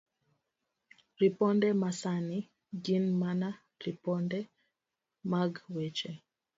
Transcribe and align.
Ripode 1.19 1.67
Masani 1.81 2.37
Gin 2.83 3.05
mana 3.21 3.49
ripode 3.83 4.39
mag 5.31 5.51
weche 5.75 6.11